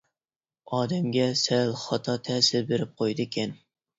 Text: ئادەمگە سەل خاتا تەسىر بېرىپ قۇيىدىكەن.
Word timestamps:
ئادەمگە 0.77 1.27
سەل 1.41 1.75
خاتا 1.83 2.15
تەسىر 2.29 2.65
بېرىپ 2.71 2.95
قۇيىدىكەن. 3.03 3.57